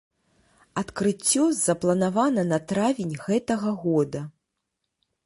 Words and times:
Адкрыццё 0.81 1.43
запланавана 1.65 2.45
на 2.53 2.59
травень 2.71 3.13
гэтага 3.27 3.69
года. 3.85 4.23